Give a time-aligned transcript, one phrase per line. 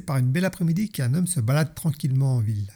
[0.00, 2.70] Par une belle après-midi qu'un homme se balade tranquillement en ville.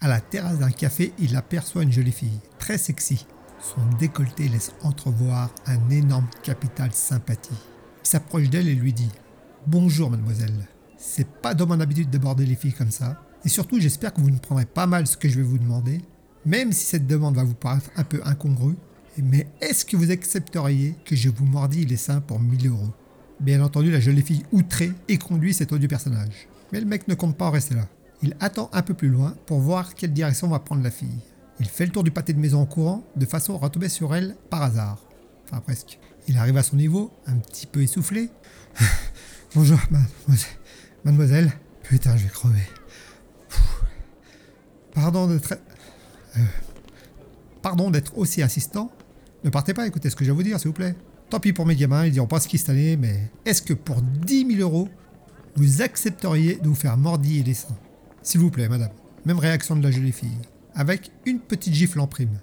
[0.00, 3.26] À la terrasse d'un café, il aperçoit une jolie fille, très sexy.
[3.60, 7.50] Son décolleté laisse entrevoir un énorme capital sympathie.
[8.04, 9.10] Il s'approche d'elle et lui dit
[9.66, 10.68] Bonjour mademoiselle.
[10.96, 13.22] C'est pas dans mon habitude d'aborder les filles comme ça.
[13.44, 16.00] Et surtout, j'espère que vous ne prendrez pas mal ce que je vais vous demander,
[16.44, 18.76] même si cette demande va vous paraître un peu incongrue.
[19.16, 22.94] Mais est-ce que vous accepteriez que je vous mordille les seins pour 1000 euros?
[23.40, 26.48] Bien entendu, la jolie fille outrée et conduit cet odieux personnage.
[26.72, 27.86] Mais le mec ne compte pas en rester là.
[28.22, 31.20] Il attend un peu plus loin pour voir quelle direction va prendre la fille.
[31.60, 34.14] Il fait le tour du pâté de maison en courant, de façon à retomber sur
[34.14, 34.98] elle par hasard.
[35.44, 35.98] Enfin presque.
[36.26, 38.28] Il arrive à son niveau, un petit peu essoufflé.
[39.54, 39.78] Bonjour,
[41.04, 41.52] mademoiselle.
[41.82, 42.62] Putain, je vais crever.
[44.92, 45.54] Pardon d'être...
[46.36, 46.40] Euh,
[47.62, 48.92] pardon d'être aussi insistant.
[49.44, 50.94] Ne partez pas, écoutez ce que je vais vous dire, s'il vous plaît.
[51.30, 53.74] Tant pis pour mes gamins, ils diront pas ce qui cette année, mais est-ce que
[53.74, 54.88] pour 10 000 euros,
[55.58, 57.76] vous accepteriez de vous faire mordiller les seins
[58.22, 58.92] S'il vous plaît, madame.
[59.24, 60.38] Même réaction de la jolie fille.
[60.74, 62.38] Avec une petite gifle en prime.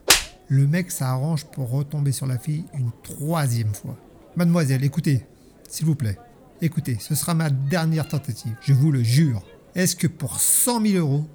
[0.49, 3.97] Le mec s'arrange pour retomber sur la fille une troisième fois.
[4.35, 5.25] Mademoiselle, écoutez,
[5.69, 6.17] s'il vous plaît.
[6.61, 9.43] Écoutez, ce sera ma dernière tentative, je vous le jure.
[9.75, 11.25] Est-ce que pour 100 000 euros,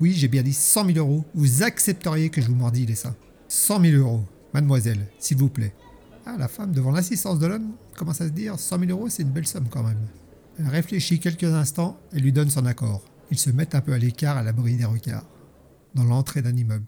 [0.00, 3.16] oui, j'ai bien dit 100 000 euros, vous accepteriez que je vous mordille les seins?
[3.48, 5.74] 100 000 euros, mademoiselle, s'il vous plaît.
[6.26, 8.58] Ah, la femme, devant l'assistance de l'homme, commence à se dire?
[8.58, 9.98] 100 000 euros, c'est une belle somme quand même.
[10.58, 13.02] Elle réfléchit quelques instants et lui donne son accord.
[13.30, 15.26] Ils se mettent un peu à l'écart à l'abri des regards.
[15.94, 16.86] Dans l'entrée d'un immeuble.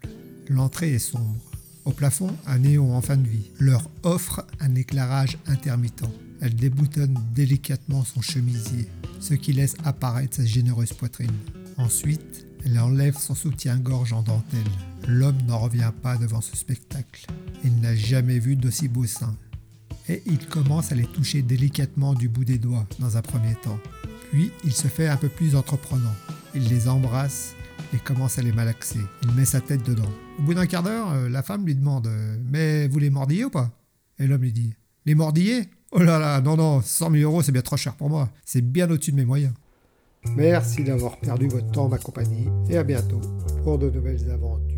[0.49, 1.37] L'entrée est sombre.
[1.85, 3.51] Au plafond, un néon en fin de vie.
[3.59, 6.05] Leur offre un éclairage intermittent.
[6.41, 8.89] Elle déboutonne délicatement son chemisier,
[9.21, 11.33] ce qui laisse apparaître sa généreuse poitrine.
[11.77, 14.61] Ensuite, elle enlève son soutien-gorge en dentelle.
[15.07, 17.27] L'homme n'en revient pas devant ce spectacle.
[17.65, 19.37] Il n'a jamais vu d'aussi beaux seins.
[20.09, 23.79] Et il commence à les toucher délicatement du bout des doigts dans un premier temps.
[24.31, 26.15] Puis il se fait un peu plus entreprenant.
[26.55, 27.55] Il les embrasse
[27.93, 29.01] et commence à les malaxer.
[29.23, 30.11] Il met sa tête dedans.
[30.39, 33.45] Au bout d'un quart d'heure, euh, la femme lui demande euh, Mais vous les mordillez
[33.45, 33.71] ou pas?
[34.19, 34.75] Et l'homme lui dit
[35.07, 38.11] Les mordillez Oh là là, non, non, 100 000 euros, c'est bien trop cher pour
[38.11, 38.29] moi.
[38.45, 39.53] C'est bien au-dessus de mes moyens.
[40.37, 43.21] Merci d'avoir perdu votre temps, ma compagnie, et à bientôt
[43.63, 44.76] pour de nouvelles aventures.